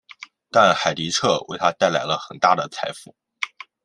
[0.49, 3.15] 但海迪彻为他带来了很大的财富。